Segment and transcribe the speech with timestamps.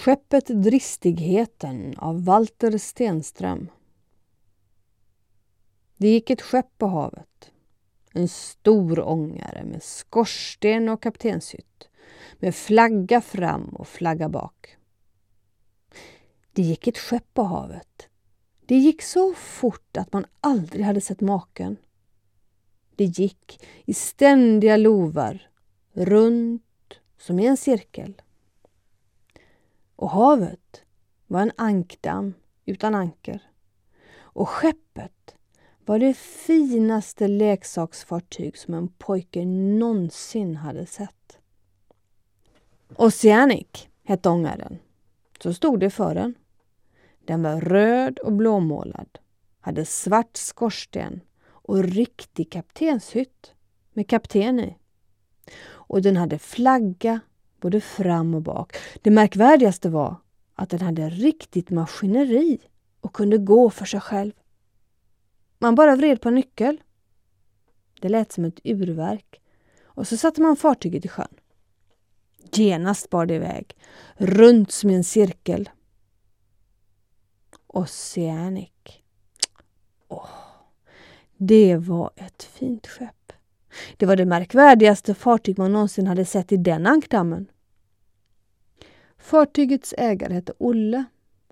[0.00, 3.70] Skeppet Dristigheten av Walter Stenström.
[5.96, 7.50] Det gick ett skepp på havet.
[8.12, 11.88] En stor ångare med skorsten och kaptenshytt.
[12.38, 14.76] Med flagga fram och flagga bak.
[16.52, 18.08] Det gick ett skepp på havet.
[18.66, 21.76] Det gick så fort att man aldrig hade sett maken.
[22.96, 25.50] Det gick i ständiga lovar,
[25.92, 28.22] runt som i en cirkel.
[30.00, 30.82] Och havet
[31.26, 33.42] var en ankdamm utan anker.
[34.12, 35.34] Och skeppet
[35.84, 41.38] var det finaste leksaksfartyg som en pojke någonsin hade sett.
[42.96, 44.78] Oceanic hette ångaren.
[45.42, 46.34] Så stod det för den.
[47.24, 49.18] Den var röd och blåmålad,
[49.60, 53.54] hade svart skorsten och riktig kaptenshytt
[53.92, 54.76] med kapten i.
[55.62, 57.20] Och den hade flagga
[57.60, 58.76] både fram och bak.
[59.02, 60.16] Det märkvärdigaste var
[60.54, 62.58] att den hade riktigt maskineri
[63.00, 64.32] och kunde gå för sig själv.
[65.58, 66.80] Man bara vred på en nyckel.
[68.00, 69.40] Det lät som ett urverk
[69.82, 71.34] och så satte man fartyget i sjön.
[72.52, 73.76] Genast bar det iväg,
[74.16, 75.70] runt som i en cirkel.
[77.66, 78.70] Oceanic.
[80.08, 80.28] Åh,
[81.36, 83.19] det var ett fint skepp.
[83.96, 87.46] Det var det märkvärdigaste fartyg man någonsin hade sett i den ankdammen.
[89.18, 91.04] Fartygets ägare hette Olle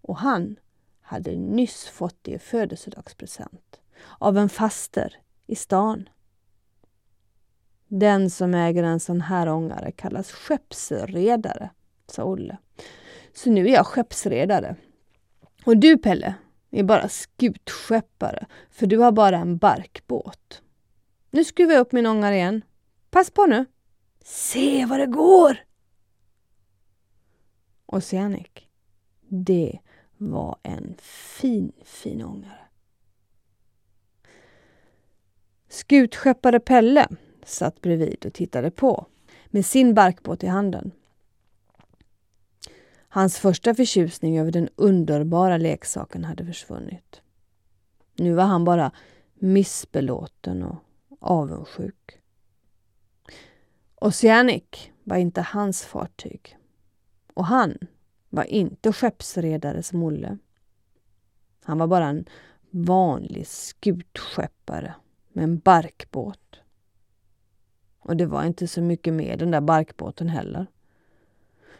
[0.00, 0.56] och han
[1.00, 3.80] hade nyss fått det i födelsedagspresent
[4.18, 6.08] av en faster i stan.
[7.88, 11.70] Den som äger en sån här ångare kallas skeppsredare,
[12.06, 12.58] sa Olle.
[13.32, 14.76] Så nu är jag skeppsredare.
[15.64, 16.34] Och du Pelle
[16.70, 20.62] är bara skutskeppare, för du har bara en barkbåt.
[21.34, 22.64] Nu skruvar jag upp min ångare igen.
[23.10, 23.66] Pass på nu!
[24.24, 25.58] Se vad det går!
[27.86, 28.50] Oceanic,
[29.28, 29.78] det
[30.16, 32.68] var en fin, fin ångare.
[35.68, 37.08] Skutskeppare Pelle
[37.44, 39.06] satt bredvid och tittade på
[39.46, 40.92] med sin barkbåt i handen.
[43.08, 47.22] Hans första förtjusning över den underbara leksaken hade försvunnit.
[48.14, 48.92] Nu var han bara
[49.34, 50.83] missbelåten och
[51.24, 52.20] avundsjuk.
[53.94, 56.56] Oceanic var inte hans fartyg.
[57.34, 57.78] Och han
[58.30, 60.38] var inte skeppsredare som Olle.
[61.64, 62.24] Han var bara en
[62.70, 64.94] vanlig skutskeppare
[65.32, 66.60] med en barkbåt.
[67.98, 70.66] Och det var inte så mycket med den där barkbåten heller.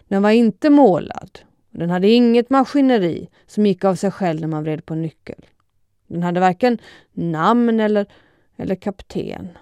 [0.09, 1.39] Den var inte målad.
[1.71, 5.47] Den hade inget maskineri som gick av sig själv när man vred på nyckel.
[6.07, 6.79] Den hade varken
[7.13, 8.07] namn eller,
[8.57, 9.59] eller kapten.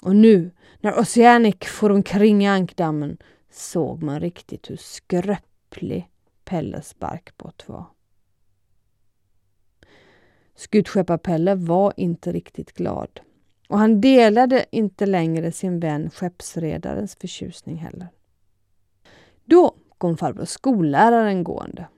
[0.00, 3.16] Och nu, när Oceanic for omkring i ankdammen,
[3.50, 6.10] såg man riktigt hur skröplig
[6.44, 7.84] Pelles barkbåt var.
[10.54, 13.20] Skutskepparpelle var inte riktigt glad
[13.68, 18.08] och han delade inte längre sin vän skeppsredarens förtjusning heller.
[19.44, 21.88] Då kom farbror skolläraren gående.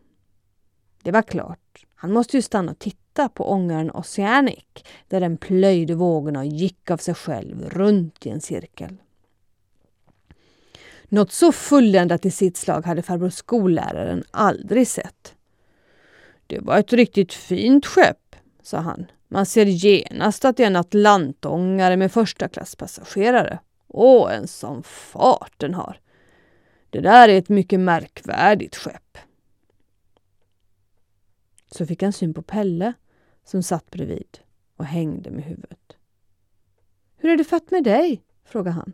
[1.02, 4.64] Det var klart, han måste ju stanna och titta på ångaren Oceanic
[5.08, 8.96] där den plöjde vågorna och gick av sig själv runt i en cirkel.
[11.08, 15.34] Något så fulländat i sitt slag hade farbror skolläraren aldrig sett.
[16.46, 19.06] Det var ett riktigt fint skepp, sa han.
[19.28, 23.58] Man ser genast att det är en atlantångare med första klasspassagerare.
[23.88, 26.00] Åh, en sån fart den har!
[26.90, 29.18] Det där är ett mycket märkvärdigt skepp.
[31.70, 32.92] Så fick han syn på Pelle
[33.46, 34.38] som satt bredvid
[34.76, 35.96] och hängde med huvudet.
[37.16, 38.22] Hur är det fatt med dig?
[38.44, 38.92] frågade han.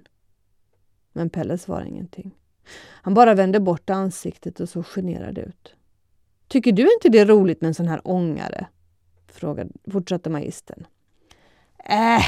[1.12, 2.38] Men Pelle svarade ingenting.
[2.78, 5.74] Han bara vände bort ansiktet och såg generad ut.
[6.48, 8.66] Tycker du inte det är roligt med en sån här ångare?
[9.26, 10.86] Frågade, fortsatte magistern.
[11.84, 12.24] Äh,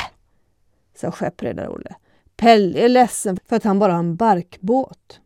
[0.94, 1.94] sa skeppredare-Olle.
[2.36, 5.20] Pelle är ledsen för att han bara har en barkbåt.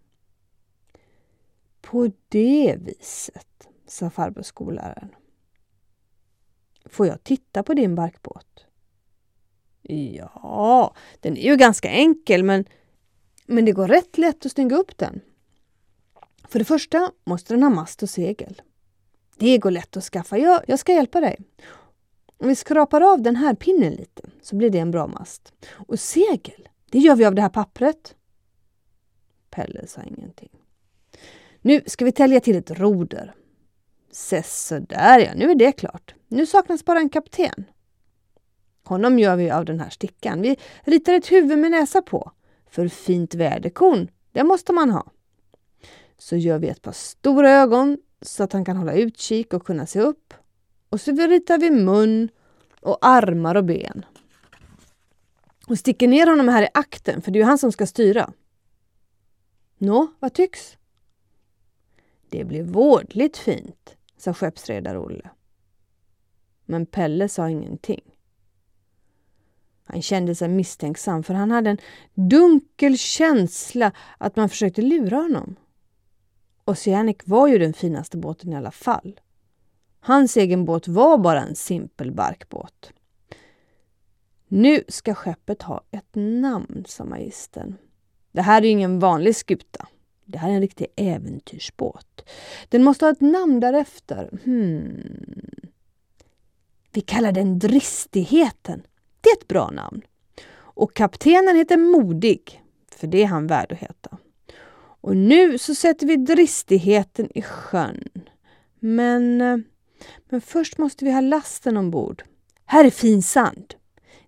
[1.81, 5.11] På det viset, sa farbror skolläraren.
[6.91, 8.67] Får jag titta på din barkbåt?
[9.83, 12.65] Ja, den är ju ganska enkel men,
[13.47, 15.21] men det går rätt lätt att stänga upp den.
[16.49, 18.63] För det första måste den ha mast och segel.
[19.37, 20.39] Det går lätt att skaffa.
[20.39, 21.37] Jag, jag ska hjälpa dig.
[22.37, 25.53] Om vi skrapar av den här pinnen lite så blir det en bra mast.
[25.71, 28.15] Och segel, det gör vi av det här pappret.
[29.51, 30.51] Pelle sa ingenting.
[31.61, 33.35] Nu ska vi tälja till ett roder.
[34.11, 36.15] Se så där ja, nu är det klart.
[36.29, 37.65] Nu saknas bara en kapten.
[38.85, 40.43] Honom gör vi av den här stickan.
[40.43, 42.33] Vi ritar ett huvud med näsa på.
[42.71, 45.11] För fint väderkorn, det måste man ha.
[46.19, 49.87] så gör vi ett par stora ögon så att han kan hålla utkik och kunna
[49.87, 50.35] se upp.
[50.89, 52.29] Och så ritar vi mun
[52.81, 54.05] och armar och ben.
[55.67, 58.33] Och sticker ner honom här i akten, för det är ju han som ska styra.
[59.79, 60.77] Nå, vad tycks?
[62.29, 65.31] Det blir vårdligt fint, sa skeppsredar-Olle.
[66.71, 68.01] Men Pelle sa ingenting.
[69.85, 71.79] Han kände sig misstänksam för han hade en
[72.15, 75.57] dunkel känsla att man försökte lura honom.
[76.65, 79.21] Oceanic var ju den finaste båten i alla fall.
[80.01, 82.93] Hans egen båt var bara en simpel barkbåt.
[84.49, 87.77] Nu ska skeppet ha ett namn, sa magistern.
[88.33, 89.89] Det här är ingen vanlig skuta.
[90.25, 92.29] Det här är en riktig äventyrsbåt.
[92.69, 94.39] Den måste ha ett namn därefter.
[94.45, 95.68] Hmm.
[96.93, 98.83] Vi kallar den Dristigheten.
[99.21, 100.03] Det är ett bra namn.
[100.59, 102.63] Och kaptenen heter Modig,
[102.97, 104.19] för det är han värd att heta.
[105.01, 108.09] Och nu så sätter vi dristigheten i sjön.
[108.81, 109.57] Men, eh,
[110.29, 112.23] men först måste vi ha lasten ombord.
[112.65, 113.75] Här är fin sand.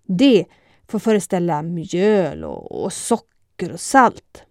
[0.03, 0.45] Det
[0.87, 4.43] får föreställa mjöl och, och socker och salt.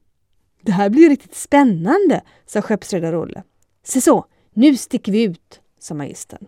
[0.63, 3.43] Det här blir riktigt spännande, sa skeppsredare Olle.
[3.85, 6.47] Se så, nu sticker vi ut, sa magistern.